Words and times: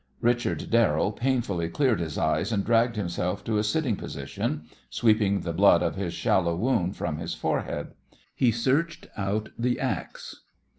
Richard 0.21 0.71
Darrell 0.71 1.11
painfully 1.11 1.69
cleared 1.69 1.99
his 1.99 2.17
eyes 2.17 2.51
and 2.51 2.65
dragged 2.65 2.95
himself 2.95 3.43
to 3.43 3.59
a 3.59 3.63
sitting 3.63 3.95
position, 3.95 4.63
sweeping 4.89 5.41
the 5.41 5.53
blood 5.53 5.83
of 5.83 5.93
his 5.93 6.15
shallow 6.15 6.55
wound 6.55 6.95
from 6.95 7.17
his 7.17 7.35
forehead. 7.35 7.89
He 8.33 8.51
searched 8.51 9.05
out 9.15 9.49
the 9.59 9.79
axe. 9.79 10.37